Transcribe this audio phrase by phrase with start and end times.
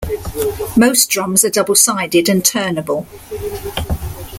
[0.75, 3.05] Most drums are double-sided and turnable.